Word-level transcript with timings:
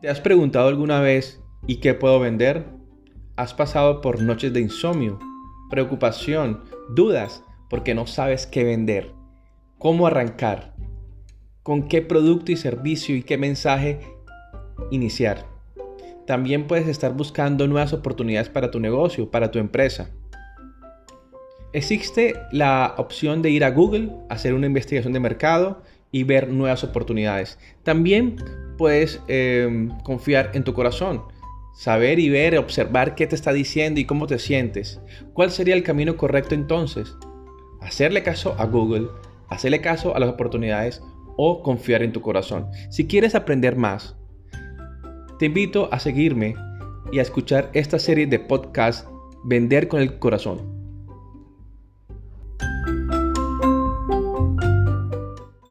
¿Te 0.00 0.08
has 0.08 0.20
preguntado 0.20 0.68
alguna 0.68 1.00
vez 1.00 1.42
¿y 1.66 1.76
qué 1.76 1.92
puedo 1.92 2.20
vender? 2.20 2.66
¿Has 3.34 3.52
pasado 3.52 4.00
por 4.00 4.22
noches 4.22 4.52
de 4.52 4.60
insomnio, 4.60 5.18
preocupación, 5.70 6.62
dudas 6.94 7.42
porque 7.68 7.96
no 7.96 8.06
sabes 8.06 8.46
qué 8.46 8.62
vender? 8.62 9.12
¿Cómo 9.76 10.06
arrancar? 10.06 10.72
¿Con 11.64 11.88
qué 11.88 12.00
producto 12.00 12.52
y 12.52 12.56
servicio 12.56 13.16
y 13.16 13.24
qué 13.24 13.38
mensaje 13.38 13.98
iniciar? 14.92 15.46
También 16.28 16.68
puedes 16.68 16.86
estar 16.86 17.14
buscando 17.14 17.66
nuevas 17.66 17.92
oportunidades 17.92 18.50
para 18.50 18.70
tu 18.70 18.78
negocio, 18.78 19.32
para 19.32 19.50
tu 19.50 19.58
empresa. 19.58 20.10
Existe 21.72 22.34
la 22.52 22.94
opción 22.98 23.42
de 23.42 23.50
ir 23.50 23.64
a 23.64 23.72
Google, 23.72 24.12
hacer 24.28 24.54
una 24.54 24.68
investigación 24.68 25.12
de 25.12 25.18
mercado 25.18 25.82
y 26.12 26.22
ver 26.22 26.48
nuevas 26.48 26.84
oportunidades. 26.84 27.58
También 27.82 28.36
puedes 28.78 29.20
em, 29.28 29.90
confiar 30.02 30.52
en 30.54 30.64
tu 30.64 30.72
corazón, 30.72 31.22
saber 31.74 32.18
y 32.18 32.30
ver, 32.30 32.56
observar 32.56 33.14
qué 33.14 33.26
te 33.26 33.34
está 33.34 33.52
diciendo 33.52 34.00
y 34.00 34.06
cómo 34.06 34.26
te 34.26 34.38
sientes. 34.38 35.02
¿Cuál 35.34 35.50
sería 35.50 35.74
el 35.74 35.82
camino 35.82 36.16
correcto 36.16 36.54
entonces? 36.54 37.14
Hacerle 37.82 38.22
caso 38.22 38.54
a 38.58 38.64
Google, 38.64 39.08
hacerle 39.48 39.82
caso 39.82 40.16
a 40.16 40.18
las 40.18 40.30
oportunidades 40.30 41.02
o 41.36 41.62
confiar 41.62 42.02
en 42.02 42.12
tu 42.12 42.22
corazón. 42.22 42.68
Si 42.90 43.06
quieres 43.06 43.34
aprender 43.34 43.76
más, 43.76 44.16
te 45.38 45.46
invito 45.46 45.88
a 45.92 45.98
seguirme 45.98 46.54
y 47.12 47.18
a 47.18 47.22
escuchar 47.22 47.70
esta 47.74 47.98
serie 47.98 48.26
de 48.26 48.38
podcast 48.38 49.06
Vender 49.44 49.86
con 49.88 50.00
el 50.00 50.18
Corazón 50.18 50.78